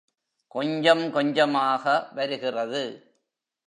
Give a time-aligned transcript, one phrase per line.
[0.47, 1.83] கொஞ்சம் கொஞ்சமாக
[2.13, 2.83] வருகிறது.